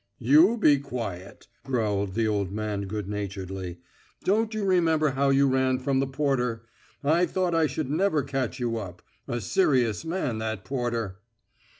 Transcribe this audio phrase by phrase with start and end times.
[0.17, 3.77] "You be quiet," growled the old man good naturedly.
[4.23, 6.63] "Don't you remember how you ran from the porter?
[7.03, 9.03] I thought I should never catch you up.
[9.27, 11.19] A serious man, that porter!"